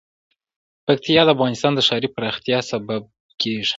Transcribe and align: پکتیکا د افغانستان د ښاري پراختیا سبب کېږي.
پکتیکا 0.85 1.23
د 1.25 1.29
افغانستان 1.35 1.71
د 1.75 1.79
ښاري 1.87 2.09
پراختیا 2.15 2.57
سبب 2.71 3.01
کېږي. 3.41 3.69